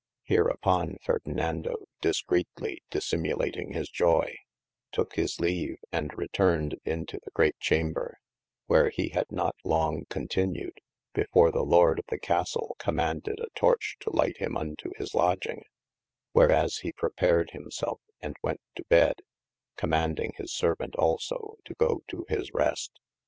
Hereupon 0.23 0.95
Ferdinando 1.05 1.75
discreetely 2.01 2.79
dissimuling 2.89 3.75
his 3.75 3.87
joy, 3.87 4.35
toke 4.91 5.13
his 5.13 5.39
leave 5.39 5.75
& 5.93 5.93
returned 6.15 6.81
into 6.83 7.19
the 7.23 7.29
great 7.35 7.59
chamber, 7.59 8.17
where 8.65 8.89
he 8.89 9.09
had 9.09 9.31
not 9.31 9.55
long 9.63 10.05
continued 10.09 10.79
before 11.13 11.51
the 11.51 11.61
Lord 11.61 11.99
of 11.99 12.05
the 12.07 12.17
Castell 12.17 12.75
commaunded 12.79 13.39
a 13.39 13.49
torch 13.53 13.97
to 13.99 14.09
light 14.09 14.37
him 14.37 14.57
unto 14.57 14.89
his 14.97 15.13
lodging, 15.13 15.61
wheras 16.33 16.81
he 16.81 16.91
prepared 16.91 17.51
himselfe 17.51 18.01
and 18.21 18.35
went 18.41 18.61
to 18.77 18.83
bed, 18.85 19.17
commaunding 19.77 20.31
his 20.35 20.51
servaunt 20.51 20.95
also 20.95 21.57
to 21.63 21.75
go 21.75 22.01
to 22.07 22.25
his 22.27 22.51
rest. 22.55 22.97